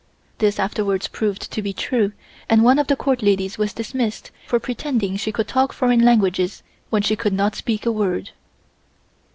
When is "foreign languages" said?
5.73-6.63